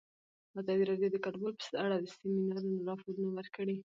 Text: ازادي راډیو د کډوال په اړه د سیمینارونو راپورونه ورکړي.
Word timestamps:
ازادي 0.59 0.83
راډیو 0.89 1.09
د 1.13 1.17
کډوال 1.23 1.53
په 1.61 1.67
اړه 1.85 1.95
د 1.99 2.05
سیمینارونو 2.17 2.79
راپورونه 2.89 3.29
ورکړي. 3.33 3.75